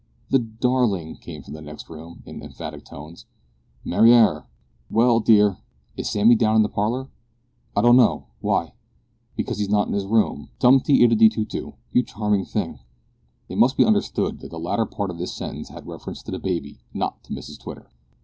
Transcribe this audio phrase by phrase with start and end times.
[0.31, 3.27] "The darling!" came from the next room, in emphatic tones.
[3.85, 4.47] "Mariar!"
[4.89, 5.59] "Well, dear."
[5.95, 7.11] "Is Sammy down in the parlour?"
[7.75, 8.25] "I don't know.
[8.39, 8.73] Why?"
[9.35, 12.79] "Because he's not in his room tumti iddidy too too you charming thing!"
[13.47, 16.39] It must be understood that the latter part of this sentence had reference to the
[16.39, 17.91] baby, not to Mrs Twitter.